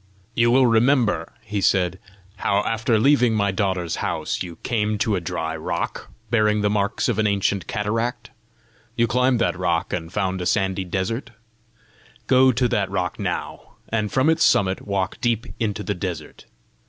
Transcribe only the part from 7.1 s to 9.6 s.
an ancient cataract; you climbed that